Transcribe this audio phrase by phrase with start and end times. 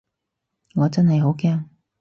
[0.73, 1.65] 我真係好驚